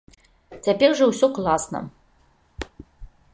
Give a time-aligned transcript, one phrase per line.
[0.67, 1.79] Цяпер жа ўсё класна!